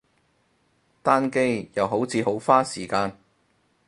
[1.03, 3.15] 單機，又好似好花時間